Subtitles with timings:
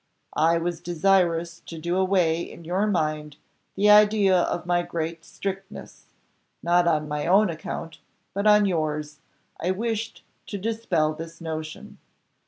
[0.33, 3.37] I was desirous to do away in your mind
[3.75, 6.07] the idea of my great strictness
[6.63, 7.99] not on my own account,
[8.33, 9.19] but on yours,
[9.59, 11.99] I wished to dispel this notion.